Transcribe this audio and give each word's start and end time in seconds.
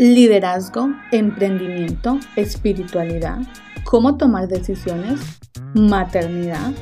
liderazgo, 0.00 0.94
emprendimiento, 1.12 2.18
espiritualidad, 2.34 3.40
cómo 3.84 4.16
tomar 4.16 4.48
decisiones, 4.48 5.20
maternidad. 5.74 6.72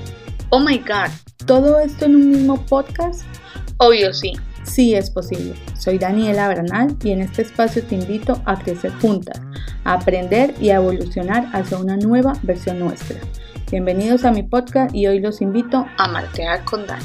Oh 0.50 0.60
my 0.60 0.78
god, 0.78 1.10
¿todo 1.44 1.80
esto 1.80 2.04
en 2.04 2.14
un 2.14 2.30
mismo 2.30 2.64
podcast? 2.66 3.22
Obvio 3.78 4.14
sí. 4.14 4.34
Sí 4.62 4.94
es 4.94 5.10
posible. 5.10 5.54
Soy 5.76 5.98
Daniela 5.98 6.46
Bernal 6.46 6.94
y 7.02 7.10
en 7.10 7.22
este 7.22 7.42
espacio 7.42 7.82
te 7.82 7.96
invito 7.96 8.40
a 8.44 8.56
crecer 8.56 8.92
juntas, 9.00 9.40
a 9.82 9.94
aprender 9.94 10.54
y 10.60 10.70
a 10.70 10.76
evolucionar 10.76 11.48
hacia 11.52 11.78
una 11.78 11.96
nueva 11.96 12.34
versión 12.44 12.78
nuestra. 12.78 13.18
Bienvenidos 13.68 14.24
a 14.26 14.30
mi 14.30 14.44
podcast 14.44 14.94
y 14.94 15.08
hoy 15.08 15.18
los 15.18 15.40
invito 15.40 15.84
a 15.96 16.06
martear 16.06 16.64
con 16.64 16.86
Dani. 16.86 17.04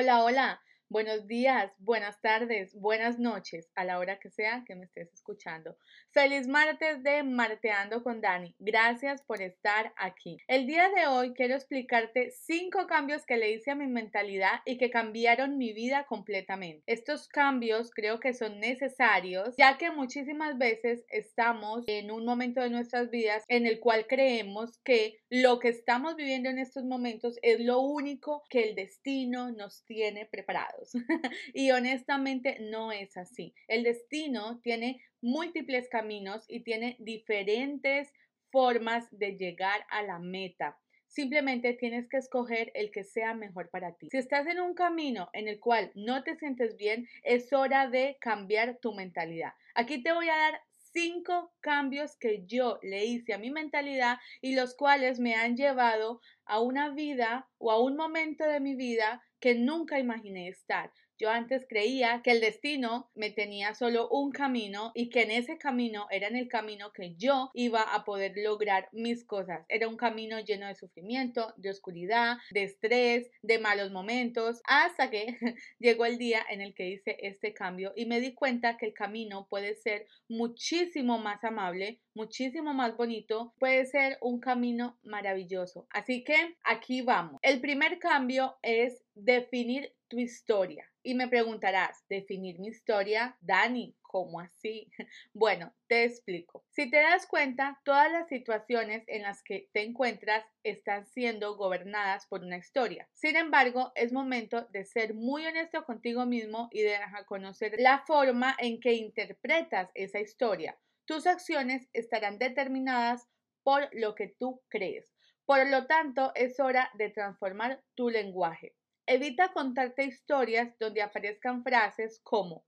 Hola, 0.00 0.22
hola. 0.22 0.59
Buenos 0.92 1.28
días, 1.28 1.70
buenas 1.78 2.20
tardes, 2.20 2.74
buenas 2.74 3.20
noches, 3.20 3.70
a 3.76 3.84
la 3.84 4.00
hora 4.00 4.18
que 4.18 4.28
sea 4.28 4.64
que 4.66 4.74
me 4.74 4.86
estés 4.86 5.14
escuchando. 5.14 5.76
Feliz 6.10 6.48
martes 6.48 7.04
de 7.04 7.22
Marteando 7.22 8.02
con 8.02 8.20
Dani. 8.20 8.56
Gracias 8.58 9.22
por 9.22 9.40
estar 9.40 9.92
aquí. 9.96 10.38
El 10.48 10.66
día 10.66 10.88
de 10.88 11.06
hoy 11.06 11.32
quiero 11.32 11.54
explicarte 11.54 12.32
cinco 12.32 12.88
cambios 12.88 13.24
que 13.24 13.36
le 13.36 13.52
hice 13.52 13.70
a 13.70 13.76
mi 13.76 13.86
mentalidad 13.86 14.62
y 14.66 14.78
que 14.78 14.90
cambiaron 14.90 15.58
mi 15.58 15.72
vida 15.72 16.06
completamente. 16.06 16.82
Estos 16.86 17.28
cambios 17.28 17.92
creo 17.94 18.18
que 18.18 18.34
son 18.34 18.58
necesarios 18.58 19.54
ya 19.56 19.78
que 19.78 19.92
muchísimas 19.92 20.58
veces 20.58 21.04
estamos 21.08 21.84
en 21.86 22.10
un 22.10 22.24
momento 22.24 22.62
de 22.62 22.70
nuestras 22.70 23.10
vidas 23.10 23.44
en 23.46 23.66
el 23.66 23.78
cual 23.78 24.08
creemos 24.08 24.76
que 24.78 25.20
lo 25.28 25.60
que 25.60 25.68
estamos 25.68 26.16
viviendo 26.16 26.50
en 26.50 26.58
estos 26.58 26.82
momentos 26.82 27.38
es 27.42 27.60
lo 27.60 27.78
único 27.78 28.42
que 28.50 28.70
el 28.70 28.74
destino 28.74 29.52
nos 29.52 29.84
tiene 29.84 30.26
preparado. 30.26 30.79
y 31.54 31.70
honestamente 31.70 32.58
no 32.60 32.92
es 32.92 33.16
así. 33.16 33.54
El 33.68 33.84
destino 33.84 34.60
tiene 34.62 35.02
múltiples 35.20 35.88
caminos 35.88 36.44
y 36.48 36.60
tiene 36.60 36.96
diferentes 36.98 38.12
formas 38.50 39.06
de 39.10 39.36
llegar 39.36 39.84
a 39.90 40.02
la 40.02 40.18
meta. 40.18 40.78
Simplemente 41.06 41.74
tienes 41.74 42.08
que 42.08 42.18
escoger 42.18 42.70
el 42.74 42.92
que 42.92 43.02
sea 43.02 43.34
mejor 43.34 43.68
para 43.70 43.96
ti. 43.96 44.08
Si 44.10 44.16
estás 44.16 44.46
en 44.46 44.60
un 44.60 44.74
camino 44.74 45.28
en 45.32 45.48
el 45.48 45.58
cual 45.58 45.90
no 45.96 46.22
te 46.22 46.36
sientes 46.36 46.76
bien, 46.76 47.08
es 47.24 47.52
hora 47.52 47.88
de 47.88 48.16
cambiar 48.20 48.78
tu 48.78 48.94
mentalidad. 48.94 49.52
Aquí 49.74 50.02
te 50.02 50.12
voy 50.12 50.28
a 50.28 50.36
dar 50.36 50.60
cinco 50.92 51.52
cambios 51.60 52.16
que 52.16 52.44
yo 52.46 52.78
le 52.82 53.04
hice 53.04 53.34
a 53.34 53.38
mi 53.38 53.50
mentalidad 53.50 54.18
y 54.40 54.54
los 54.54 54.74
cuales 54.74 55.18
me 55.18 55.34
han 55.34 55.56
llevado 55.56 56.20
a 56.44 56.60
una 56.60 56.90
vida 56.90 57.48
o 57.58 57.70
a 57.70 57.80
un 57.80 57.96
momento 57.96 58.44
de 58.44 58.60
mi 58.60 58.74
vida 58.74 59.22
que 59.40 59.54
nunca 59.54 59.98
imaginé 59.98 60.48
estar. 60.48 60.92
Yo 61.20 61.28
antes 61.28 61.66
creía 61.68 62.22
que 62.24 62.30
el 62.30 62.40
destino 62.40 63.10
me 63.14 63.30
tenía 63.30 63.74
solo 63.74 64.08
un 64.08 64.32
camino 64.32 64.90
y 64.94 65.10
que 65.10 65.20
en 65.20 65.32
ese 65.32 65.58
camino 65.58 66.06
era 66.10 66.28
en 66.28 66.36
el 66.36 66.48
camino 66.48 66.94
que 66.94 67.14
yo 67.16 67.50
iba 67.52 67.82
a 67.82 68.06
poder 68.06 68.32
lograr 68.36 68.88
mis 68.92 69.22
cosas. 69.26 69.66
Era 69.68 69.86
un 69.86 69.98
camino 69.98 70.40
lleno 70.40 70.66
de 70.66 70.74
sufrimiento, 70.74 71.52
de 71.58 71.68
oscuridad, 71.68 72.38
de 72.52 72.62
estrés, 72.62 73.30
de 73.42 73.58
malos 73.58 73.92
momentos, 73.92 74.62
hasta 74.64 75.10
que 75.10 75.36
llegó 75.78 76.06
el 76.06 76.16
día 76.16 76.40
en 76.48 76.62
el 76.62 76.72
que 76.74 76.88
hice 76.88 77.18
este 77.20 77.52
cambio 77.52 77.92
y 77.94 78.06
me 78.06 78.20
di 78.20 78.32
cuenta 78.32 78.78
que 78.78 78.86
el 78.86 78.94
camino 78.94 79.46
puede 79.50 79.74
ser 79.74 80.06
muchísimo 80.26 81.18
más 81.18 81.44
amable, 81.44 82.00
muchísimo 82.14 82.72
más 82.72 82.96
bonito, 82.96 83.52
puede 83.58 83.84
ser 83.84 84.16
un 84.22 84.40
camino 84.40 84.98
maravilloso. 85.02 85.86
Así 85.90 86.24
que 86.24 86.56
aquí 86.64 87.02
vamos. 87.02 87.38
El 87.42 87.60
primer 87.60 87.98
cambio 87.98 88.56
es 88.62 89.02
definir 89.14 89.92
tu 90.10 90.18
historia. 90.18 90.84
Y 91.02 91.14
me 91.14 91.28
preguntarás, 91.28 92.04
¿definir 92.10 92.58
mi 92.58 92.68
historia? 92.68 93.38
Dani, 93.40 93.96
¿cómo 94.02 94.40
así? 94.40 94.90
Bueno, 95.32 95.72
te 95.86 96.04
explico. 96.04 96.66
Si 96.70 96.90
te 96.90 96.98
das 96.98 97.26
cuenta, 97.26 97.80
todas 97.84 98.12
las 98.12 98.28
situaciones 98.28 99.04
en 99.06 99.22
las 99.22 99.42
que 99.42 99.70
te 99.72 99.82
encuentras 99.82 100.44
están 100.64 101.06
siendo 101.06 101.56
gobernadas 101.56 102.26
por 102.26 102.42
una 102.42 102.58
historia. 102.58 103.08
Sin 103.14 103.36
embargo, 103.36 103.92
es 103.94 104.12
momento 104.12 104.66
de 104.72 104.84
ser 104.84 105.14
muy 105.14 105.46
honesto 105.46 105.84
contigo 105.84 106.26
mismo 106.26 106.68
y 106.72 106.82
de 106.82 106.98
conocer 107.26 107.76
la 107.78 108.04
forma 108.06 108.56
en 108.58 108.80
que 108.80 108.92
interpretas 108.94 109.90
esa 109.94 110.20
historia. 110.20 110.76
Tus 111.06 111.26
acciones 111.26 111.88
estarán 111.92 112.38
determinadas 112.38 113.26
por 113.62 113.88
lo 113.92 114.14
que 114.14 114.34
tú 114.38 114.60
crees. 114.68 115.06
Por 115.46 115.68
lo 115.68 115.86
tanto, 115.86 116.32
es 116.34 116.60
hora 116.60 116.90
de 116.94 117.10
transformar 117.10 117.82
tu 117.94 118.10
lenguaje. 118.10 118.74
Evita 119.12 119.52
contarte 119.52 120.04
historias 120.04 120.78
donde 120.78 121.02
aparezcan 121.02 121.64
frases 121.64 122.20
como 122.22 122.64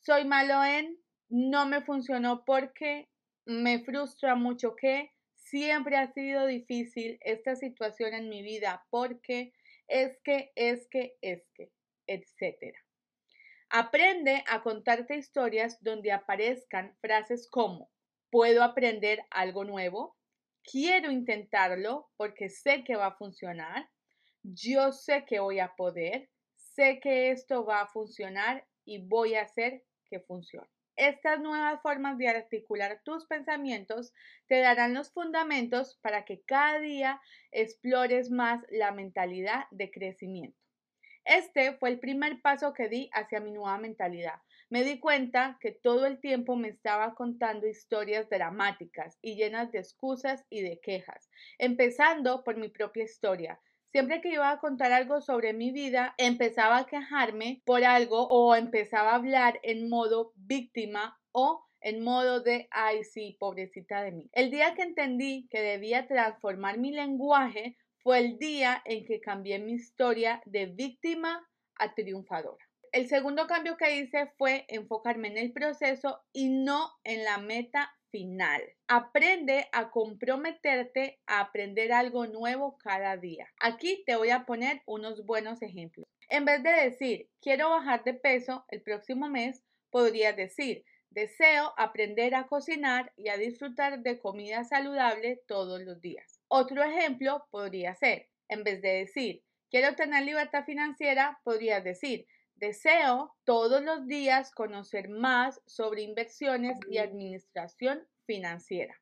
soy 0.00 0.24
malo 0.24 0.64
en, 0.64 0.98
no 1.28 1.66
me 1.66 1.82
funcionó 1.82 2.44
porque, 2.44 3.08
me 3.46 3.78
frustra 3.78 4.34
mucho 4.34 4.74
que, 4.74 5.12
siempre 5.36 5.96
ha 5.96 6.12
sido 6.12 6.46
difícil 6.46 7.16
esta 7.20 7.54
situación 7.54 8.12
en 8.12 8.28
mi 8.28 8.42
vida 8.42 8.84
porque, 8.90 9.52
es 9.86 10.18
que, 10.24 10.50
es 10.56 10.88
que, 10.90 11.16
es 11.20 11.46
que, 11.54 11.70
etc. 12.08 12.76
Aprende 13.70 14.42
a 14.48 14.64
contarte 14.64 15.16
historias 15.16 15.80
donde 15.80 16.10
aparezcan 16.10 16.96
frases 17.02 17.48
como 17.48 17.88
puedo 18.30 18.64
aprender 18.64 19.20
algo 19.30 19.62
nuevo, 19.62 20.16
quiero 20.64 21.12
intentarlo 21.12 22.10
porque 22.16 22.48
sé 22.48 22.82
que 22.82 22.96
va 22.96 23.06
a 23.06 23.16
funcionar, 23.16 23.88
yo 24.44 24.92
sé 24.92 25.24
que 25.24 25.40
voy 25.40 25.58
a 25.58 25.74
poder, 25.74 26.28
sé 26.54 27.00
que 27.00 27.30
esto 27.30 27.64
va 27.64 27.80
a 27.80 27.86
funcionar 27.86 28.66
y 28.84 28.98
voy 28.98 29.34
a 29.34 29.42
hacer 29.42 29.82
que 30.04 30.20
funcione. 30.20 30.68
Estas 30.96 31.40
nuevas 31.40 31.80
formas 31.82 32.18
de 32.18 32.28
articular 32.28 33.00
tus 33.04 33.26
pensamientos 33.26 34.12
te 34.46 34.60
darán 34.60 34.94
los 34.94 35.10
fundamentos 35.12 35.98
para 36.02 36.24
que 36.24 36.42
cada 36.42 36.78
día 36.78 37.20
explores 37.50 38.30
más 38.30 38.62
la 38.70 38.92
mentalidad 38.92 39.64
de 39.70 39.90
crecimiento. 39.90 40.58
Este 41.24 41.72
fue 41.78 41.88
el 41.88 41.98
primer 41.98 42.42
paso 42.42 42.74
que 42.74 42.88
di 42.88 43.08
hacia 43.14 43.40
mi 43.40 43.50
nueva 43.50 43.78
mentalidad. 43.78 44.40
Me 44.68 44.84
di 44.84 45.00
cuenta 45.00 45.56
que 45.60 45.72
todo 45.72 46.04
el 46.04 46.20
tiempo 46.20 46.54
me 46.54 46.68
estaba 46.68 47.14
contando 47.14 47.66
historias 47.66 48.28
dramáticas 48.28 49.18
y 49.22 49.36
llenas 49.36 49.72
de 49.72 49.78
excusas 49.78 50.44
y 50.50 50.60
de 50.60 50.80
quejas, 50.80 51.30
empezando 51.58 52.44
por 52.44 52.56
mi 52.56 52.68
propia 52.68 53.04
historia, 53.04 53.58
Siempre 53.94 54.20
que 54.20 54.30
iba 54.30 54.50
a 54.50 54.58
contar 54.58 54.90
algo 54.90 55.20
sobre 55.20 55.52
mi 55.52 55.70
vida, 55.70 56.16
empezaba 56.18 56.78
a 56.78 56.86
quejarme 56.86 57.62
por 57.64 57.84
algo 57.84 58.26
o 58.26 58.56
empezaba 58.56 59.12
a 59.12 59.14
hablar 59.14 59.60
en 59.62 59.88
modo 59.88 60.32
víctima 60.34 61.16
o 61.30 61.64
en 61.80 62.02
modo 62.02 62.40
de, 62.40 62.66
ay, 62.72 63.04
sí, 63.04 63.36
pobrecita 63.38 64.02
de 64.02 64.10
mí. 64.10 64.28
El 64.32 64.50
día 64.50 64.74
que 64.74 64.82
entendí 64.82 65.46
que 65.48 65.60
debía 65.60 66.08
transformar 66.08 66.76
mi 66.76 66.90
lenguaje 66.90 67.76
fue 68.02 68.18
el 68.18 68.36
día 68.36 68.82
en 68.84 69.04
que 69.04 69.20
cambié 69.20 69.60
mi 69.60 69.74
historia 69.74 70.42
de 70.44 70.66
víctima 70.66 71.48
a 71.76 71.94
triunfadora. 71.94 72.64
El 72.90 73.06
segundo 73.06 73.46
cambio 73.46 73.76
que 73.76 73.96
hice 73.96 74.32
fue 74.36 74.64
enfocarme 74.66 75.28
en 75.28 75.38
el 75.38 75.52
proceso 75.52 76.20
y 76.32 76.48
no 76.48 76.90
en 77.04 77.22
la 77.22 77.38
meta 77.38 77.92
final. 78.14 78.62
Aprende 78.86 79.66
a 79.72 79.90
comprometerte 79.90 81.18
a 81.26 81.40
aprender 81.40 81.92
algo 81.92 82.28
nuevo 82.28 82.78
cada 82.78 83.16
día. 83.16 83.48
Aquí 83.60 84.04
te 84.06 84.14
voy 84.14 84.30
a 84.30 84.46
poner 84.46 84.82
unos 84.86 85.26
buenos 85.26 85.62
ejemplos. 85.62 86.06
En 86.28 86.44
vez 86.44 86.62
de 86.62 86.70
decir, 86.70 87.28
quiero 87.42 87.70
bajar 87.70 88.04
de 88.04 88.14
peso 88.14 88.64
el 88.68 88.82
próximo 88.82 89.28
mes, 89.28 89.64
podrías 89.90 90.36
decir, 90.36 90.84
deseo 91.10 91.74
aprender 91.76 92.36
a 92.36 92.46
cocinar 92.46 93.12
y 93.16 93.30
a 93.30 93.36
disfrutar 93.36 93.98
de 94.04 94.20
comida 94.20 94.62
saludable 94.62 95.42
todos 95.48 95.82
los 95.82 96.00
días. 96.00 96.40
Otro 96.46 96.84
ejemplo 96.84 97.44
podría 97.50 97.96
ser, 97.96 98.28
en 98.48 98.62
vez 98.62 98.80
de 98.80 98.90
decir, 98.90 99.42
quiero 99.70 99.96
tener 99.96 100.22
libertad 100.22 100.64
financiera, 100.64 101.40
podrías 101.42 101.82
decir, 101.82 102.28
Deseo 102.56 103.34
todos 103.44 103.82
los 103.82 104.06
días 104.06 104.50
conocer 104.52 105.08
más 105.08 105.60
sobre 105.66 106.02
inversiones 106.02 106.78
y 106.88 106.98
administración 106.98 108.06
financiera. 108.26 109.00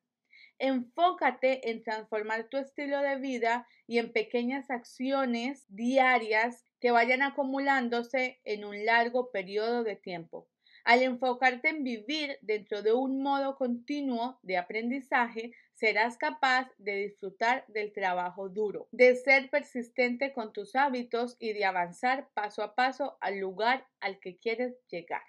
Enfócate 0.59 1.71
en 1.71 1.83
transformar 1.83 2.49
tu 2.49 2.57
estilo 2.57 3.01
de 3.01 3.17
vida 3.17 3.67
y 3.87 3.99
en 3.99 4.13
pequeñas 4.13 4.71
acciones 4.71 5.65
diarias 5.69 6.65
que 6.81 6.93
vayan 6.93 7.23
acumulándose 7.23 8.41
en 8.45 8.65
un 8.65 8.85
largo 8.85 9.31
periodo 9.31 9.85
de 9.85 9.97
tiempo. 9.97 10.49
Al 10.85 11.03
enfocarte 11.03 11.69
en 11.69 11.85
vivir 11.85 12.39
dentro 12.43 12.83
de 12.83 12.93
un 12.93 13.23
modo 13.23 13.57
continuo 13.57 14.41
de 14.43 14.57
aprendizaje, 14.57 15.53
serás 15.75 16.17
capaz 16.17 16.71
de 16.79 16.97
disfrutar 16.97 17.65
del 17.69 17.93
trabajo 17.93 18.49
duro, 18.49 18.89
de 18.91 19.15
ser 19.15 19.49
persistente 19.49 20.33
con 20.33 20.53
tus 20.53 20.75
hábitos 20.75 21.37
y 21.39 21.53
de 21.53 21.65
avanzar 21.65 22.29
paso 22.35 22.63
a 22.63 22.75
paso 22.75 23.17
al 23.21 23.39
lugar 23.39 23.87
al 24.01 24.19
que 24.19 24.39
quieres 24.39 24.75
llegar. 24.89 25.23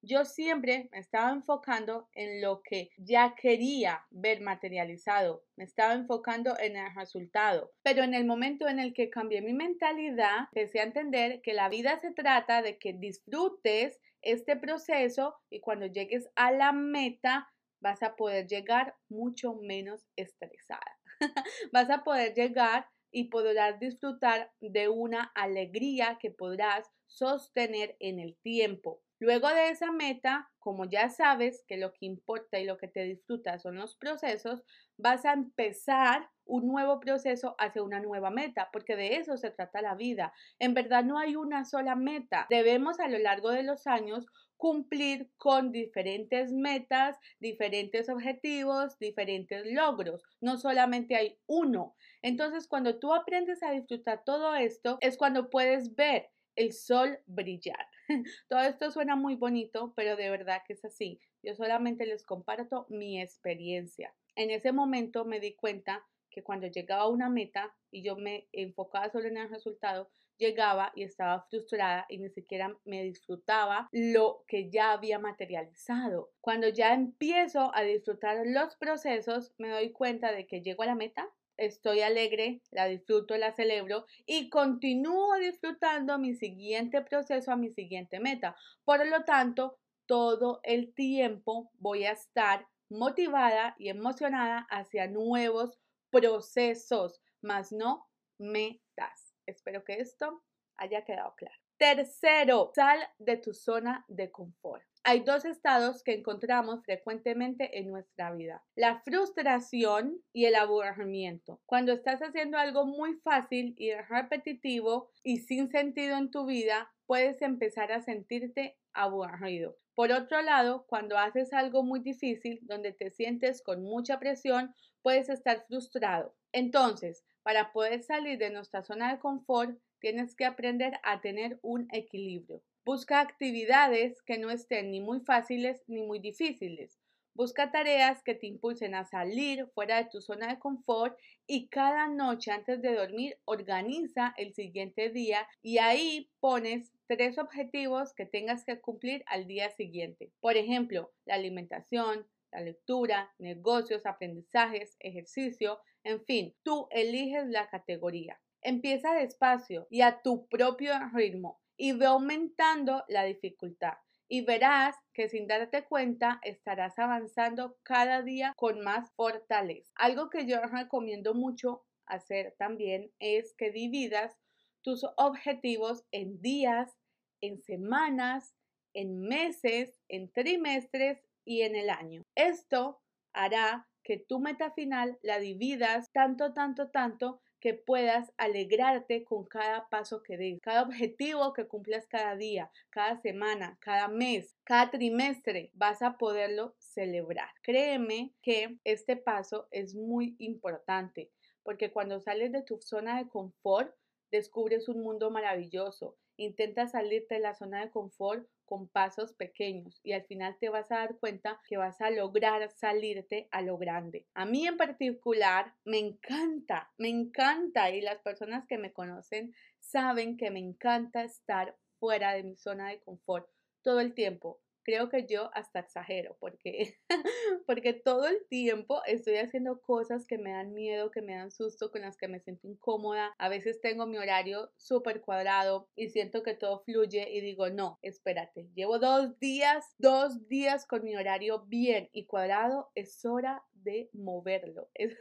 yo 0.00 0.24
siempre 0.24 0.88
me 0.92 0.98
estaba 1.00 1.32
enfocando 1.32 2.08
en 2.12 2.40
lo 2.40 2.62
que 2.62 2.90
ya 2.96 3.34
quería 3.34 4.04
ver 4.10 4.40
materializado, 4.40 5.44
me 5.56 5.64
estaba 5.64 5.94
enfocando 5.94 6.56
en 6.58 6.76
el 6.76 6.94
resultado. 6.94 7.72
Pero 7.82 8.04
en 8.04 8.14
el 8.14 8.24
momento 8.24 8.68
en 8.68 8.78
el 8.78 8.94
que 8.94 9.10
cambié 9.10 9.42
mi 9.42 9.52
mentalidad, 9.52 10.48
empecé 10.52 10.80
a 10.80 10.84
entender 10.84 11.40
que 11.42 11.52
la 11.52 11.68
vida 11.68 11.98
se 11.98 12.12
trata 12.12 12.62
de 12.62 12.78
que 12.78 12.92
disfrutes 12.92 13.98
este 14.22 14.56
proceso 14.56 15.36
y 15.50 15.60
cuando 15.60 15.86
llegues 15.86 16.28
a 16.36 16.52
la 16.52 16.72
meta 16.72 17.48
vas 17.80 18.02
a 18.02 18.16
poder 18.16 18.46
llegar 18.46 18.96
mucho 19.08 19.54
menos 19.54 20.06
estresada. 20.16 20.98
vas 21.72 21.90
a 21.90 22.04
poder 22.04 22.34
llegar 22.34 22.86
y 23.10 23.24
podrás 23.24 23.78
disfrutar 23.80 24.52
de 24.60 24.88
una 24.88 25.32
alegría 25.34 26.18
que 26.20 26.30
podrás 26.30 26.90
sostener 27.06 27.96
en 28.00 28.18
el 28.18 28.36
tiempo. 28.42 29.02
Luego 29.20 29.48
de 29.48 29.70
esa 29.70 29.90
meta, 29.90 30.48
como 30.60 30.84
ya 30.84 31.08
sabes 31.08 31.64
que 31.66 31.76
lo 31.76 31.92
que 31.92 32.06
importa 32.06 32.58
y 32.60 32.64
lo 32.64 32.78
que 32.78 32.88
te 32.88 33.02
disfruta 33.02 33.58
son 33.58 33.76
los 33.76 33.96
procesos, 33.96 34.62
vas 34.96 35.24
a 35.24 35.32
empezar 35.32 36.28
un 36.44 36.66
nuevo 36.66 37.00
proceso 37.00 37.54
hacia 37.58 37.82
una 37.82 38.00
nueva 38.00 38.30
meta, 38.30 38.68
porque 38.72 38.96
de 38.96 39.16
eso 39.16 39.36
se 39.36 39.50
trata 39.50 39.82
la 39.82 39.94
vida. 39.94 40.32
En 40.58 40.72
verdad 40.74 41.04
no 41.04 41.18
hay 41.18 41.36
una 41.36 41.64
sola 41.64 41.96
meta. 41.96 42.46
Debemos 42.48 43.00
a 43.00 43.08
lo 43.08 43.18
largo 43.18 43.50
de 43.50 43.62
los 43.62 43.86
años 43.86 44.26
cumplir 44.56 45.30
con 45.36 45.72
diferentes 45.72 46.52
metas, 46.52 47.16
diferentes 47.38 48.08
objetivos, 48.08 48.98
diferentes 48.98 49.64
logros. 49.66 50.22
No 50.40 50.58
solamente 50.58 51.16
hay 51.16 51.38
uno. 51.46 51.94
Entonces, 52.22 52.66
cuando 52.66 52.98
tú 52.98 53.14
aprendes 53.14 53.62
a 53.62 53.70
disfrutar 53.70 54.22
todo 54.24 54.54
esto, 54.54 54.98
es 55.00 55.16
cuando 55.16 55.50
puedes 55.50 55.94
ver 55.94 56.30
el 56.56 56.72
sol 56.72 57.20
brillar. 57.26 57.86
Todo 58.48 58.60
esto 58.60 58.90
suena 58.90 59.16
muy 59.16 59.36
bonito, 59.36 59.92
pero 59.96 60.16
de 60.16 60.30
verdad 60.30 60.62
que 60.66 60.72
es 60.74 60.84
así. 60.84 61.20
Yo 61.42 61.54
solamente 61.54 62.06
les 62.06 62.24
comparto 62.24 62.86
mi 62.88 63.20
experiencia. 63.20 64.14
En 64.34 64.50
ese 64.50 64.72
momento 64.72 65.24
me 65.24 65.40
di 65.40 65.54
cuenta 65.54 66.06
que 66.30 66.42
cuando 66.42 66.66
llegaba 66.66 67.02
a 67.02 67.08
una 67.08 67.28
meta 67.28 67.74
y 67.90 68.02
yo 68.02 68.16
me 68.16 68.48
enfocaba 68.52 69.10
solo 69.10 69.28
en 69.28 69.38
el 69.38 69.50
resultado, 69.50 70.10
llegaba 70.38 70.92
y 70.94 71.02
estaba 71.02 71.42
frustrada 71.50 72.06
y 72.08 72.18
ni 72.18 72.30
siquiera 72.30 72.76
me 72.84 73.02
disfrutaba 73.02 73.88
lo 73.92 74.44
que 74.46 74.70
ya 74.70 74.92
había 74.92 75.18
materializado. 75.18 76.30
Cuando 76.40 76.68
ya 76.68 76.94
empiezo 76.94 77.74
a 77.74 77.82
disfrutar 77.82 78.46
los 78.46 78.76
procesos, 78.76 79.52
me 79.58 79.68
doy 79.68 79.90
cuenta 79.90 80.32
de 80.32 80.46
que 80.46 80.62
llego 80.62 80.84
a 80.84 80.86
la 80.86 80.94
meta 80.94 81.28
estoy 81.58 82.00
alegre, 82.00 82.62
la 82.70 82.86
disfruto, 82.86 83.36
la 83.36 83.52
celebro 83.52 84.06
y 84.24 84.48
continúo 84.48 85.36
disfrutando 85.38 86.18
mi 86.18 86.34
siguiente 86.34 87.02
proceso 87.02 87.52
a 87.52 87.56
mi 87.56 87.70
siguiente 87.70 88.20
meta. 88.20 88.56
Por 88.84 89.06
lo 89.06 89.24
tanto, 89.24 89.78
todo 90.06 90.60
el 90.62 90.94
tiempo 90.94 91.70
voy 91.74 92.04
a 92.04 92.12
estar 92.12 92.66
motivada 92.88 93.74
y 93.78 93.90
emocionada 93.90 94.66
hacia 94.70 95.06
nuevos 95.08 95.78
procesos, 96.10 97.20
más 97.42 97.72
no 97.72 98.08
metas. 98.38 99.34
Espero 99.44 99.84
que 99.84 100.00
esto 100.00 100.42
haya 100.76 101.04
quedado 101.04 101.34
claro. 101.36 101.56
Tercero, 101.76 102.72
sal 102.74 102.98
de 103.18 103.36
tu 103.36 103.52
zona 103.52 104.04
de 104.08 104.30
confort. 104.30 104.84
Hay 105.10 105.20
dos 105.20 105.46
estados 105.46 106.02
que 106.02 106.12
encontramos 106.12 106.84
frecuentemente 106.84 107.78
en 107.78 107.90
nuestra 107.90 108.30
vida, 108.30 108.62
la 108.74 109.00
frustración 109.00 110.22
y 110.34 110.44
el 110.44 110.54
aburrimiento. 110.54 111.62
Cuando 111.64 111.94
estás 111.94 112.20
haciendo 112.20 112.58
algo 112.58 112.84
muy 112.84 113.14
fácil 113.14 113.74
y 113.78 113.94
repetitivo 113.94 115.08
y 115.22 115.38
sin 115.38 115.68
sentido 115.70 116.18
en 116.18 116.30
tu 116.30 116.44
vida, 116.44 116.92
puedes 117.06 117.40
empezar 117.40 117.90
a 117.90 118.02
sentirte 118.02 118.76
aburrido. 118.92 119.78
Por 119.94 120.12
otro 120.12 120.42
lado, 120.42 120.84
cuando 120.86 121.16
haces 121.16 121.54
algo 121.54 121.82
muy 121.82 122.00
difícil, 122.00 122.58
donde 122.64 122.92
te 122.92 123.08
sientes 123.08 123.62
con 123.62 123.82
mucha 123.82 124.18
presión, 124.18 124.74
puedes 125.00 125.30
estar 125.30 125.64
frustrado. 125.68 126.34
Entonces, 126.52 127.24
para 127.42 127.72
poder 127.72 128.02
salir 128.02 128.36
de 128.36 128.50
nuestra 128.50 128.82
zona 128.82 129.10
de 129.14 129.20
confort, 129.20 129.78
tienes 130.00 130.36
que 130.36 130.44
aprender 130.44 131.00
a 131.02 131.22
tener 131.22 131.58
un 131.62 131.88
equilibrio. 131.92 132.62
Busca 132.90 133.20
actividades 133.20 134.22
que 134.22 134.38
no 134.38 134.48
estén 134.48 134.90
ni 134.90 135.02
muy 135.02 135.20
fáciles 135.20 135.82
ni 135.88 136.00
muy 136.00 136.20
difíciles. 136.20 136.98
Busca 137.34 137.70
tareas 137.70 138.22
que 138.22 138.34
te 138.34 138.46
impulsen 138.46 138.94
a 138.94 139.04
salir 139.04 139.66
fuera 139.74 139.98
de 139.98 140.08
tu 140.08 140.22
zona 140.22 140.48
de 140.48 140.58
confort 140.58 141.14
y 141.46 141.68
cada 141.68 142.08
noche 142.08 142.50
antes 142.50 142.80
de 142.80 142.94
dormir 142.94 143.36
organiza 143.44 144.32
el 144.38 144.54
siguiente 144.54 145.10
día 145.10 145.46
y 145.60 145.76
ahí 145.76 146.30
pones 146.40 146.90
tres 147.06 147.36
objetivos 147.36 148.14
que 148.14 148.24
tengas 148.24 148.64
que 148.64 148.80
cumplir 148.80 149.22
al 149.26 149.46
día 149.46 149.68
siguiente. 149.68 150.32
Por 150.40 150.56
ejemplo, 150.56 151.12
la 151.26 151.34
alimentación, 151.34 152.26
la 152.50 152.62
lectura, 152.62 153.34
negocios, 153.38 154.06
aprendizajes, 154.06 154.96
ejercicio, 155.00 155.78
en 156.04 156.24
fin, 156.24 156.54
tú 156.62 156.88
eliges 156.90 157.48
la 157.48 157.68
categoría. 157.68 158.40
Empieza 158.62 159.12
despacio 159.12 159.86
y 159.90 160.00
a 160.00 160.22
tu 160.22 160.48
propio 160.48 160.94
ritmo 161.12 161.60
y 161.78 161.92
ve 161.92 162.06
aumentando 162.06 163.04
la 163.08 163.24
dificultad. 163.24 163.94
Y 164.28 164.44
verás 164.44 164.94
que 165.14 165.30
sin 165.30 165.46
darte 165.46 165.84
cuenta 165.84 166.38
estarás 166.42 166.98
avanzando 166.98 167.78
cada 167.82 168.20
día 168.20 168.52
con 168.56 168.80
más 168.82 169.10
fortaleza. 169.14 169.90
Algo 169.94 170.28
que 170.28 170.46
yo 170.46 170.60
recomiendo 170.60 171.32
mucho 171.32 171.86
hacer 172.04 172.54
también 172.58 173.10
es 173.20 173.54
que 173.56 173.70
dividas 173.70 174.36
tus 174.82 175.06
objetivos 175.16 176.04
en 176.10 176.42
días, 176.42 176.92
en 177.40 177.62
semanas, 177.62 178.54
en 178.92 179.20
meses, 179.20 179.98
en 180.08 180.30
trimestres 180.32 181.22
y 181.44 181.62
en 181.62 181.76
el 181.76 181.88
año. 181.88 182.22
Esto 182.34 183.00
hará 183.32 183.88
que 184.02 184.18
tu 184.18 184.40
meta 184.40 184.72
final 184.72 185.18
la 185.22 185.38
dividas 185.38 186.06
tanto, 186.12 186.52
tanto, 186.52 186.90
tanto 186.90 187.40
que 187.60 187.74
puedas 187.74 188.32
alegrarte 188.36 189.24
con 189.24 189.44
cada 189.46 189.88
paso 189.88 190.22
que 190.22 190.36
des, 190.36 190.60
cada 190.60 190.82
objetivo 190.82 191.52
que 191.52 191.66
cumplas 191.66 192.06
cada 192.06 192.36
día, 192.36 192.70
cada 192.90 193.20
semana, 193.20 193.78
cada 193.80 194.08
mes, 194.08 194.56
cada 194.64 194.90
trimestre, 194.90 195.70
vas 195.74 196.02
a 196.02 196.16
poderlo 196.16 196.74
celebrar. 196.78 197.50
Créeme 197.62 198.32
que 198.42 198.78
este 198.84 199.16
paso 199.16 199.68
es 199.70 199.94
muy 199.94 200.36
importante 200.38 201.30
porque 201.68 201.92
cuando 201.92 202.18
sales 202.18 202.50
de 202.50 202.62
tu 202.62 202.80
zona 202.80 203.18
de 203.18 203.28
confort, 203.28 203.94
descubres 204.30 204.88
un 204.88 205.02
mundo 205.02 205.30
maravilloso. 205.30 206.16
Intenta 206.38 206.88
salirte 206.88 207.34
de 207.34 207.40
la 207.40 207.54
zona 207.54 207.84
de 207.84 207.90
confort 207.90 208.48
con 208.68 208.86
pasos 208.88 209.32
pequeños 209.32 210.00
y 210.04 210.12
al 210.12 210.24
final 210.24 210.56
te 210.60 210.68
vas 210.68 210.92
a 210.92 210.98
dar 210.98 211.18
cuenta 211.18 211.60
que 211.68 211.76
vas 211.76 212.00
a 212.00 212.10
lograr 212.10 212.70
salirte 212.70 213.48
a 213.50 213.62
lo 213.62 213.78
grande. 213.78 214.26
A 214.34 214.44
mí 214.44 214.66
en 214.66 214.76
particular 214.76 215.74
me 215.84 215.98
encanta, 215.98 216.92
me 216.98 217.08
encanta 217.08 217.90
y 217.90 218.02
las 218.02 218.20
personas 218.20 218.66
que 218.66 218.78
me 218.78 218.92
conocen 218.92 219.54
saben 219.80 220.36
que 220.36 220.50
me 220.50 220.60
encanta 220.60 221.24
estar 221.24 221.76
fuera 221.98 222.34
de 222.34 222.44
mi 222.44 222.56
zona 222.56 222.90
de 222.90 223.00
confort 223.00 223.48
todo 223.82 224.00
el 224.00 224.14
tiempo 224.14 224.60
creo 224.88 225.10
que 225.10 225.26
yo 225.26 225.50
hasta 225.52 225.80
exagero 225.80 226.38
porque, 226.40 226.96
porque 227.66 227.92
todo 227.92 228.26
el 228.26 228.46
tiempo 228.48 229.02
estoy 229.04 229.36
haciendo 229.36 229.82
cosas 229.82 230.26
que 230.26 230.38
me 230.38 230.52
dan 230.52 230.72
miedo, 230.72 231.10
que 231.10 231.20
me 231.20 231.34
dan 231.34 231.50
susto, 231.50 231.90
con 231.90 232.00
las 232.00 232.16
que 232.16 232.26
me 232.26 232.40
siento 232.40 232.66
incómoda. 232.66 233.34
A 233.36 233.50
veces 233.50 233.82
tengo 233.82 234.06
mi 234.06 234.16
horario 234.16 234.72
súper 234.78 235.20
cuadrado 235.20 235.90
y 235.94 236.08
siento 236.08 236.42
que 236.42 236.54
todo 236.54 236.80
fluye 236.86 237.30
y 237.30 237.42
digo, 237.42 237.68
no, 237.68 237.98
espérate, 238.00 238.70
llevo 238.74 238.98
dos 238.98 239.38
días, 239.38 239.94
dos 239.98 240.48
días 240.48 240.86
con 240.86 241.04
mi 241.04 241.14
horario 241.16 241.66
bien 241.66 242.08
y 242.12 242.24
cuadrado, 242.24 242.90
es 242.94 243.22
hora 243.26 243.62
de 243.74 244.08
moverlo. 244.14 244.88
Es, 244.98 245.16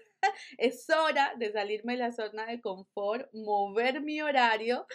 es 0.57 0.89
hora 0.89 1.33
de 1.37 1.51
salirme 1.51 1.93
de 1.93 1.99
la 1.99 2.11
zona 2.13 2.47
de 2.47 2.61
confort, 2.61 3.29
mover 3.33 4.01
mi 4.01 4.21
horario 4.21 4.87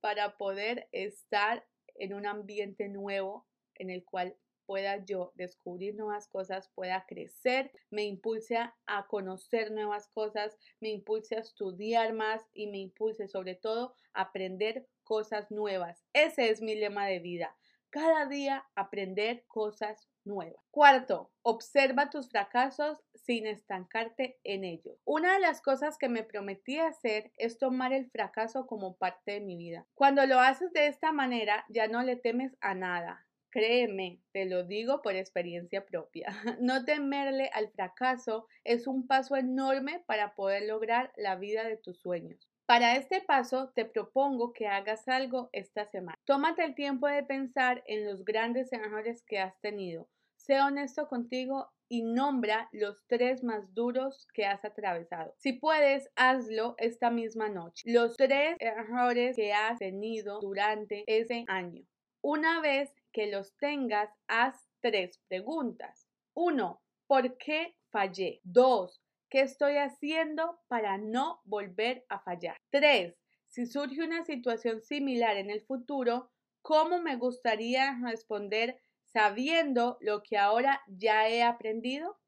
para 0.00 0.36
poder 0.36 0.86
estar 0.92 1.64
en 1.98 2.14
un 2.14 2.26
ambiente 2.26 2.88
nuevo, 2.88 3.47
en 3.78 3.90
el 3.90 4.04
cual 4.04 4.36
pueda 4.68 5.02
yo 5.02 5.32
descubrir 5.34 5.94
nuevas 5.94 6.28
cosas, 6.28 6.70
pueda 6.74 7.06
crecer, 7.08 7.72
me 7.90 8.04
impulse 8.04 8.58
a 8.58 9.06
conocer 9.06 9.72
nuevas 9.72 10.08
cosas, 10.08 10.58
me 10.80 10.90
impulse 10.90 11.36
a 11.36 11.40
estudiar 11.40 12.12
más 12.12 12.46
y 12.52 12.66
me 12.66 12.76
impulse 12.76 13.28
sobre 13.28 13.54
todo 13.54 13.94
a 14.12 14.22
aprender 14.22 14.86
cosas 15.04 15.50
nuevas. 15.50 16.04
Ese 16.12 16.50
es 16.50 16.60
mi 16.60 16.74
lema 16.74 17.06
de 17.06 17.18
vida. 17.18 17.56
Cada 17.88 18.26
día 18.26 18.66
aprender 18.74 19.44
cosas 19.46 20.06
nuevas. 20.26 20.62
Cuarto, 20.70 21.30
observa 21.40 22.10
tus 22.10 22.28
fracasos 22.28 23.02
sin 23.14 23.46
estancarte 23.46 24.38
en 24.44 24.64
ellos. 24.64 25.00
Una 25.06 25.32
de 25.32 25.40
las 25.40 25.62
cosas 25.62 25.96
que 25.96 26.10
me 26.10 26.22
prometí 26.22 26.78
hacer 26.78 27.32
es 27.38 27.56
tomar 27.56 27.94
el 27.94 28.10
fracaso 28.10 28.66
como 28.66 28.98
parte 28.98 29.32
de 29.32 29.40
mi 29.40 29.56
vida. 29.56 29.86
Cuando 29.94 30.26
lo 30.26 30.38
haces 30.40 30.70
de 30.74 30.88
esta 30.88 31.12
manera, 31.12 31.64
ya 31.70 31.88
no 31.88 32.02
le 32.02 32.16
temes 32.16 32.54
a 32.60 32.74
nada, 32.74 33.26
Créeme, 33.50 34.20
te 34.32 34.44
lo 34.44 34.64
digo 34.64 35.00
por 35.00 35.16
experiencia 35.16 35.84
propia. 35.86 36.26
No 36.60 36.84
temerle 36.84 37.50
al 37.54 37.70
fracaso 37.70 38.46
es 38.64 38.86
un 38.86 39.06
paso 39.06 39.36
enorme 39.36 40.02
para 40.06 40.34
poder 40.34 40.64
lograr 40.64 41.12
la 41.16 41.36
vida 41.36 41.64
de 41.64 41.76
tus 41.76 41.98
sueños. 41.98 42.48
Para 42.66 42.96
este 42.96 43.22
paso 43.22 43.72
te 43.74 43.86
propongo 43.86 44.52
que 44.52 44.66
hagas 44.66 45.08
algo 45.08 45.48
esta 45.52 45.86
semana. 45.86 46.18
Tómate 46.26 46.62
el 46.64 46.74
tiempo 46.74 47.06
de 47.06 47.22
pensar 47.22 47.82
en 47.86 48.04
los 48.04 48.24
grandes 48.26 48.70
errores 48.72 49.22
que 49.22 49.38
has 49.38 49.58
tenido. 49.60 50.08
Sé 50.36 50.60
honesto 50.60 51.08
contigo 51.08 51.70
y 51.88 52.02
nombra 52.02 52.68
los 52.72 53.02
tres 53.06 53.42
más 53.42 53.72
duros 53.72 54.26
que 54.34 54.44
has 54.44 54.62
atravesado. 54.64 55.34
Si 55.38 55.54
puedes, 55.54 56.10
hazlo 56.16 56.74
esta 56.76 57.10
misma 57.10 57.48
noche. 57.48 57.90
Los 57.90 58.16
tres 58.16 58.56
errores 58.60 59.36
que 59.36 59.54
has 59.54 59.78
tenido 59.78 60.40
durante 60.40 61.04
ese 61.06 61.44
año. 61.48 61.82
Una 62.20 62.60
vez 62.60 62.92
que 63.18 63.26
los 63.26 63.56
tengas, 63.56 64.08
haz 64.28 64.54
tres 64.80 65.18
preguntas. 65.26 66.06
Uno, 66.34 66.80
¿por 67.08 67.36
qué 67.36 67.74
fallé? 67.90 68.40
Dos, 68.44 69.02
¿qué 69.28 69.40
estoy 69.40 69.76
haciendo 69.76 70.60
para 70.68 70.98
no 70.98 71.40
volver 71.44 72.06
a 72.08 72.20
fallar? 72.20 72.56
Tres, 72.70 73.16
si 73.48 73.66
surge 73.66 74.04
una 74.04 74.24
situación 74.24 74.82
similar 74.82 75.36
en 75.36 75.50
el 75.50 75.62
futuro, 75.62 76.30
¿cómo 76.62 77.00
me 77.00 77.16
gustaría 77.16 77.98
responder 78.04 78.80
sabiendo 79.06 79.98
lo 80.00 80.22
que 80.22 80.38
ahora 80.38 80.80
ya 80.86 81.28
he 81.28 81.42
aprendido? 81.42 82.20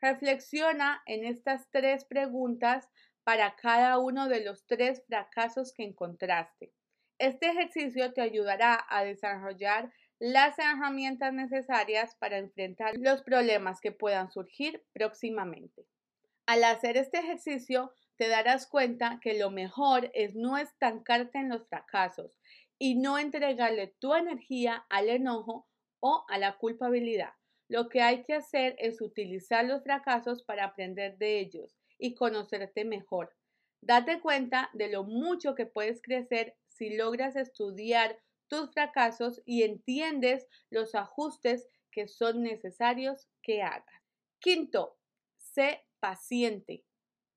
Reflexiona 0.00 1.02
en 1.04 1.26
estas 1.26 1.68
tres 1.70 2.06
preguntas 2.06 2.88
para 3.24 3.56
cada 3.56 3.98
uno 3.98 4.30
de 4.30 4.42
los 4.42 4.64
tres 4.64 5.04
fracasos 5.06 5.74
que 5.74 5.84
encontraste. 5.84 6.72
Este 7.18 7.50
ejercicio 7.50 8.14
te 8.14 8.22
ayudará 8.22 8.86
a 8.88 9.04
desarrollar 9.04 9.92
las 10.18 10.58
herramientas 10.58 11.32
necesarias 11.32 12.14
para 12.16 12.38
enfrentar 12.38 12.94
los 12.96 13.22
problemas 13.22 13.80
que 13.80 13.92
puedan 13.92 14.30
surgir 14.30 14.84
próximamente. 14.92 15.86
Al 16.46 16.64
hacer 16.64 16.96
este 16.96 17.18
ejercicio, 17.18 17.92
te 18.16 18.28
darás 18.28 18.66
cuenta 18.66 19.18
que 19.20 19.38
lo 19.38 19.50
mejor 19.50 20.10
es 20.14 20.34
no 20.34 20.56
estancarte 20.56 21.38
en 21.38 21.48
los 21.48 21.66
fracasos 21.68 22.38
y 22.78 22.96
no 22.96 23.18
entregarle 23.18 23.94
tu 23.98 24.14
energía 24.14 24.84
al 24.88 25.08
enojo 25.08 25.66
o 26.00 26.24
a 26.28 26.38
la 26.38 26.56
culpabilidad. 26.58 27.32
Lo 27.68 27.88
que 27.88 28.02
hay 28.02 28.24
que 28.24 28.34
hacer 28.34 28.76
es 28.78 29.00
utilizar 29.00 29.64
los 29.64 29.82
fracasos 29.82 30.42
para 30.42 30.64
aprender 30.64 31.16
de 31.18 31.40
ellos 31.40 31.74
y 31.98 32.14
conocerte 32.14 32.84
mejor. 32.84 33.34
Date 33.80 34.20
cuenta 34.20 34.70
de 34.74 34.88
lo 34.90 35.04
mucho 35.04 35.54
que 35.54 35.66
puedes 35.66 36.00
crecer 36.02 36.56
si 36.68 36.96
logras 36.96 37.36
estudiar 37.36 38.18
tus 38.48 38.72
fracasos 38.72 39.42
y 39.44 39.62
entiendes 39.62 40.46
los 40.70 40.94
ajustes 40.94 41.68
que 41.90 42.08
son 42.08 42.42
necesarios 42.42 43.28
que 43.42 43.62
hagas. 43.62 44.02
Quinto, 44.40 44.98
sé 45.36 45.84
paciente. 46.00 46.84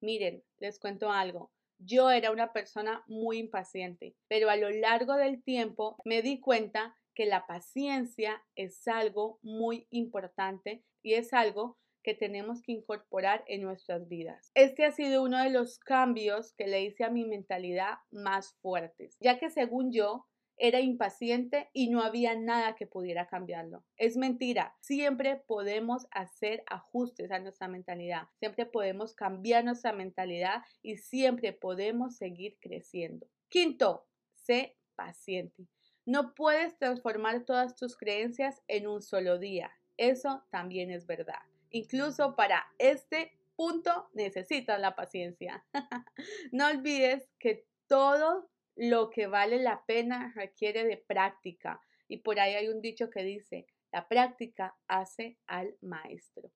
Miren, 0.01 0.43
les 0.57 0.79
cuento 0.79 1.11
algo. 1.11 1.51
Yo 1.79 2.09
era 2.09 2.31
una 2.31 2.53
persona 2.53 3.03
muy 3.07 3.37
impaciente, 3.37 4.15
pero 4.27 4.49
a 4.49 4.55
lo 4.55 4.69
largo 4.69 5.15
del 5.15 5.43
tiempo 5.43 5.97
me 6.05 6.21
di 6.21 6.39
cuenta 6.39 6.97
que 7.13 7.25
la 7.25 7.45
paciencia 7.47 8.43
es 8.55 8.87
algo 8.87 9.39
muy 9.41 9.87
importante 9.91 10.83
y 11.03 11.13
es 11.13 11.33
algo 11.33 11.77
que 12.03 12.13
tenemos 12.13 12.61
que 12.61 12.71
incorporar 12.71 13.43
en 13.47 13.61
nuestras 13.61 14.07
vidas. 14.07 14.51
Este 14.53 14.85
ha 14.85 14.91
sido 14.91 15.23
uno 15.23 15.43
de 15.43 15.49
los 15.49 15.77
cambios 15.79 16.53
que 16.53 16.67
le 16.67 16.83
hice 16.83 17.03
a 17.03 17.09
mi 17.09 17.25
mentalidad 17.25 17.95
más 18.11 18.53
fuertes, 18.61 19.17
ya 19.19 19.39
que 19.39 19.49
según 19.49 19.91
yo 19.91 20.25
era 20.57 20.79
impaciente 20.79 21.69
y 21.73 21.89
no 21.89 22.01
había 22.01 22.35
nada 22.35 22.75
que 22.75 22.87
pudiera 22.87 23.27
cambiarlo. 23.27 23.83
Es 23.95 24.17
mentira, 24.17 24.75
siempre 24.81 25.37
podemos 25.37 26.07
hacer 26.11 26.63
ajustes 26.67 27.31
a 27.31 27.39
nuestra 27.39 27.67
mentalidad, 27.67 28.27
siempre 28.39 28.65
podemos 28.65 29.13
cambiar 29.13 29.63
nuestra 29.63 29.93
mentalidad 29.93 30.63
y 30.81 30.97
siempre 30.97 31.53
podemos 31.53 32.15
seguir 32.17 32.57
creciendo. 32.59 33.27
Quinto, 33.49 34.07
sé 34.33 34.75
paciente. 34.95 35.67
No 36.05 36.33
puedes 36.33 36.77
transformar 36.77 37.43
todas 37.45 37.75
tus 37.75 37.97
creencias 37.97 38.61
en 38.67 38.87
un 38.87 39.01
solo 39.01 39.37
día. 39.37 39.71
Eso 39.97 40.43
también 40.49 40.89
es 40.89 41.05
verdad. 41.05 41.41
Incluso 41.69 42.35
para 42.35 42.65
este 42.77 43.37
punto 43.55 44.09
necesitas 44.13 44.79
la 44.79 44.95
paciencia. 44.95 45.65
no 46.51 46.67
olvides 46.67 47.29
que 47.39 47.65
todo 47.87 48.49
lo 48.77 49.09
que 49.09 49.27
vale 49.27 49.59
la 49.59 49.83
pena 49.85 50.31
requiere 50.35 50.85
de 50.85 50.97
práctica. 50.97 51.81
Y 52.07 52.17
por 52.17 52.39
ahí 52.39 52.53
hay 52.55 52.69
un 52.69 52.81
dicho 52.81 53.09
que 53.09 53.23
dice, 53.23 53.67
la 53.91 54.07
práctica 54.07 54.77
hace 54.87 55.37
al 55.47 55.75
maestro. 55.81 56.51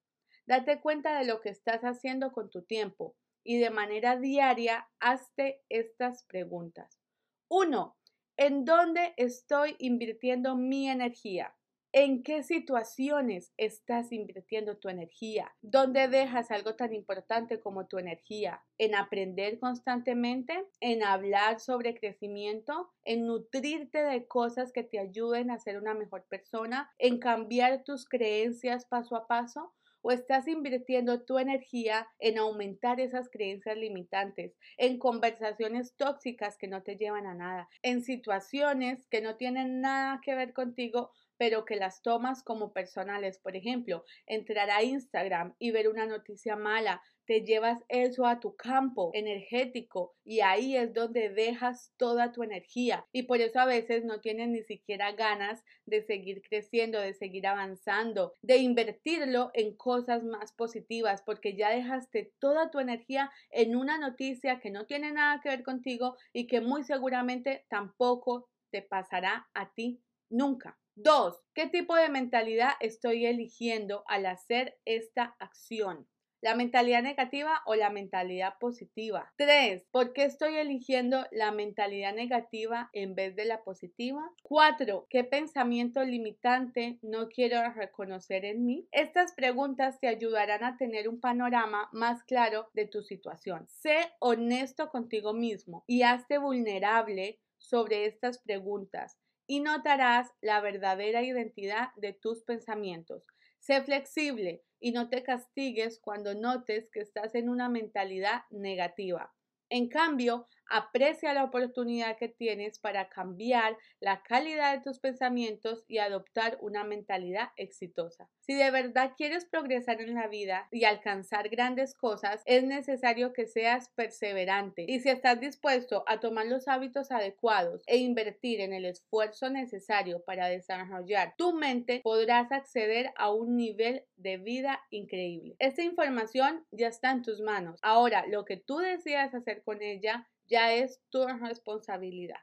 Date 0.45 0.79
cuenta 0.79 1.17
de 1.19 1.25
lo 1.25 1.41
que 1.41 1.49
estás 1.49 1.81
haciendo 1.81 2.31
con 2.31 2.49
tu 2.49 2.63
tiempo 2.63 3.15
y 3.43 3.59
de 3.59 3.69
manera 3.69 4.17
diaria 4.17 4.89
hazte 4.99 5.61
estas 5.69 6.23
preguntas. 6.25 7.01
Uno, 7.49 7.97
¿En 8.43 8.65
dónde 8.65 9.13
estoy 9.17 9.75
invirtiendo 9.77 10.55
mi 10.55 10.89
energía? 10.89 11.55
¿En 11.93 12.23
qué 12.23 12.41
situaciones 12.41 13.51
estás 13.57 14.13
invirtiendo 14.13 14.77
tu 14.77 14.87
energía? 14.87 15.53
¿Dónde 15.61 16.07
dejas 16.07 16.49
algo 16.49 16.75
tan 16.75 16.93
importante 16.93 17.59
como 17.59 17.87
tu 17.87 17.97
energía? 17.97 18.63
¿En 18.77 18.95
aprender 18.95 19.59
constantemente? 19.59 20.65
¿En 20.79 21.03
hablar 21.03 21.59
sobre 21.59 21.93
crecimiento? 21.93 22.89
¿En 23.03 23.25
nutrirte 23.25 24.03
de 24.03 24.25
cosas 24.25 24.71
que 24.71 24.83
te 24.83 24.99
ayuden 24.99 25.51
a 25.51 25.59
ser 25.59 25.77
una 25.77 25.93
mejor 25.93 26.23
persona? 26.29 26.89
¿En 26.97 27.19
cambiar 27.19 27.83
tus 27.83 28.07
creencias 28.07 28.85
paso 28.85 29.17
a 29.17 29.27
paso? 29.27 29.73
o 30.01 30.11
estás 30.11 30.47
invirtiendo 30.47 31.21
tu 31.21 31.37
energía 31.37 32.07
en 32.19 32.37
aumentar 32.37 32.99
esas 32.99 33.29
creencias 33.29 33.77
limitantes, 33.77 34.57
en 34.77 34.97
conversaciones 34.97 35.95
tóxicas 35.95 36.57
que 36.57 36.67
no 36.67 36.81
te 36.81 36.97
llevan 36.97 37.27
a 37.27 37.35
nada, 37.35 37.69
en 37.83 38.03
situaciones 38.03 39.07
que 39.07 39.21
no 39.21 39.35
tienen 39.35 39.81
nada 39.81 40.19
que 40.23 40.35
ver 40.35 40.53
contigo, 40.53 41.11
pero 41.41 41.65
que 41.65 41.75
las 41.75 42.03
tomas 42.03 42.43
como 42.43 42.71
personales. 42.71 43.39
Por 43.39 43.55
ejemplo, 43.55 44.05
entrar 44.27 44.69
a 44.69 44.83
Instagram 44.83 45.55
y 45.57 45.71
ver 45.71 45.89
una 45.89 46.05
noticia 46.05 46.55
mala, 46.55 47.01
te 47.25 47.41
llevas 47.41 47.79
eso 47.89 48.27
a 48.27 48.39
tu 48.39 48.55
campo 48.55 49.09
energético 49.15 50.13
y 50.23 50.41
ahí 50.41 50.77
es 50.77 50.93
donde 50.93 51.29
dejas 51.29 51.95
toda 51.97 52.31
tu 52.31 52.43
energía 52.43 53.07
y 53.11 53.23
por 53.23 53.41
eso 53.41 53.59
a 53.59 53.65
veces 53.65 54.05
no 54.05 54.21
tienes 54.21 54.49
ni 54.49 54.61
siquiera 54.61 55.13
ganas 55.13 55.63
de 55.87 56.03
seguir 56.03 56.43
creciendo, 56.47 56.99
de 56.99 57.15
seguir 57.15 57.47
avanzando, 57.47 58.35
de 58.43 58.57
invertirlo 58.57 59.49
en 59.55 59.75
cosas 59.75 60.23
más 60.23 60.53
positivas 60.53 61.23
porque 61.23 61.55
ya 61.55 61.71
dejaste 61.71 62.35
toda 62.37 62.69
tu 62.69 62.77
energía 62.77 63.31
en 63.49 63.75
una 63.75 63.97
noticia 63.97 64.59
que 64.59 64.69
no 64.69 64.85
tiene 64.85 65.11
nada 65.11 65.41
que 65.41 65.49
ver 65.49 65.63
contigo 65.63 66.17
y 66.33 66.45
que 66.45 66.61
muy 66.61 66.83
seguramente 66.83 67.65
tampoco 67.67 68.47
te 68.69 68.83
pasará 68.83 69.49
a 69.55 69.73
ti 69.73 70.03
nunca. 70.29 70.80
Dos, 70.95 71.41
¿qué 71.53 71.67
tipo 71.67 71.95
de 71.95 72.09
mentalidad 72.09 72.73
estoy 72.81 73.25
eligiendo 73.25 74.03
al 74.07 74.25
hacer 74.25 74.77
esta 74.83 75.35
acción? 75.39 76.05
¿La 76.41 76.53
mentalidad 76.53 77.01
negativa 77.01 77.61
o 77.65 77.75
la 77.75 77.89
mentalidad 77.91 78.55
positiva? 78.59 79.31
Tres, 79.37 79.85
¿por 79.91 80.11
qué 80.11 80.25
estoy 80.25 80.55
eligiendo 80.55 81.25
la 81.31 81.51
mentalidad 81.51 82.13
negativa 82.13 82.89
en 82.91 83.15
vez 83.15 83.35
de 83.35 83.45
la 83.45 83.63
positiva? 83.63 84.27
Cuatro, 84.41 85.05
¿qué 85.09 85.23
pensamiento 85.23 86.03
limitante 86.03 86.97
no 87.03 87.29
quiero 87.29 87.71
reconocer 87.73 88.43
en 88.43 88.65
mí? 88.65 88.87
Estas 88.91 89.33
preguntas 89.33 89.99
te 89.99 90.07
ayudarán 90.07 90.63
a 90.63 90.77
tener 90.77 91.07
un 91.07 91.21
panorama 91.21 91.89
más 91.93 92.23
claro 92.23 92.69
de 92.73 92.87
tu 92.87 93.01
situación. 93.01 93.67
Sé 93.69 94.11
honesto 94.19 94.89
contigo 94.89 95.33
mismo 95.33 95.85
y 95.87 96.01
hazte 96.01 96.37
vulnerable 96.37 97.39
sobre 97.59 98.07
estas 98.07 98.39
preguntas 98.39 99.20
y 99.51 99.59
notarás 99.59 100.31
la 100.39 100.61
verdadera 100.61 101.23
identidad 101.23 101.89
de 101.97 102.13
tus 102.13 102.41
pensamientos. 102.41 103.25
Sé 103.59 103.81
flexible 103.81 104.63
y 104.79 104.93
no 104.93 105.09
te 105.09 105.23
castigues 105.23 105.99
cuando 105.99 106.33
notes 106.33 106.87
que 106.89 107.01
estás 107.01 107.35
en 107.35 107.49
una 107.49 107.67
mentalidad 107.67 108.43
negativa. 108.49 109.33
En 109.67 109.89
cambio, 109.89 110.47
aprecia 110.71 111.33
la 111.33 111.43
oportunidad 111.43 112.17
que 112.17 112.29
tienes 112.29 112.79
para 112.79 113.09
cambiar 113.09 113.77
la 113.99 114.23
calidad 114.23 114.75
de 114.75 114.83
tus 114.83 114.99
pensamientos 114.99 115.83
y 115.87 115.99
adoptar 115.99 116.57
una 116.61 116.83
mentalidad 116.83 117.49
exitosa. 117.57 118.29
Si 118.39 118.53
de 118.55 118.71
verdad 118.71 119.13
quieres 119.17 119.45
progresar 119.45 120.01
en 120.01 120.15
la 120.15 120.27
vida 120.27 120.67
y 120.71 120.85
alcanzar 120.85 121.49
grandes 121.49 121.93
cosas, 121.93 122.41
es 122.45 122.63
necesario 122.63 123.33
que 123.33 123.47
seas 123.47 123.89
perseverante. 123.95 124.85
Y 124.87 125.01
si 125.01 125.09
estás 125.09 125.39
dispuesto 125.39 126.03
a 126.07 126.19
tomar 126.19 126.47
los 126.47 126.67
hábitos 126.67 127.11
adecuados 127.11 127.83
e 127.85 127.97
invertir 127.97 128.61
en 128.61 128.73
el 128.73 128.85
esfuerzo 128.85 129.49
necesario 129.49 130.23
para 130.23 130.47
desarrollar 130.47 131.35
tu 131.37 131.53
mente, 131.53 132.01
podrás 132.03 132.51
acceder 132.51 133.11
a 133.17 133.31
un 133.31 133.57
nivel 133.57 134.05
de 134.15 134.37
vida 134.37 134.81
increíble. 134.89 135.55
Esta 135.59 135.83
información 135.83 136.65
ya 136.71 136.87
está 136.87 137.11
en 137.11 137.21
tus 137.21 137.41
manos. 137.41 137.79
Ahora, 137.81 138.25
lo 138.27 138.45
que 138.45 138.57
tú 138.57 138.77
decidas 138.77 139.33
hacer 139.33 139.63
con 139.63 139.81
ella 139.81 140.27
ya 140.51 140.73
es 140.73 141.01
tu 141.09 141.25
responsabilidad. 141.25 142.39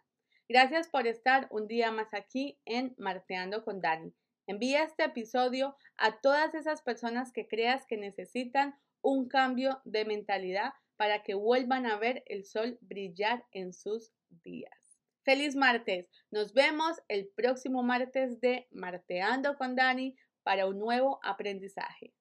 Gracias 0.48 0.88
por 0.88 1.06
estar 1.06 1.46
un 1.50 1.68
día 1.68 1.92
más 1.92 2.14
aquí 2.14 2.58
en 2.64 2.94
Marteando 2.96 3.62
con 3.64 3.82
Dani. 3.82 4.14
Envía 4.46 4.82
este 4.82 5.04
episodio 5.04 5.76
a 5.98 6.18
todas 6.22 6.54
esas 6.54 6.80
personas 6.80 7.32
que 7.32 7.46
creas 7.46 7.84
que 7.86 7.98
necesitan 7.98 8.74
un 9.02 9.28
cambio 9.28 9.82
de 9.84 10.06
mentalidad 10.06 10.72
para 10.96 11.22
que 11.22 11.34
vuelvan 11.34 11.84
a 11.84 11.98
ver 11.98 12.24
el 12.26 12.46
sol 12.46 12.78
brillar 12.80 13.44
en 13.52 13.74
sus 13.74 14.14
días. 14.42 14.98
Feliz 15.22 15.54
martes. 15.54 16.08
Nos 16.30 16.54
vemos 16.54 17.02
el 17.08 17.28
próximo 17.36 17.82
martes 17.82 18.40
de 18.40 18.66
Marteando 18.70 19.58
con 19.58 19.76
Dani 19.76 20.16
para 20.42 20.66
un 20.66 20.78
nuevo 20.78 21.20
aprendizaje. 21.22 22.14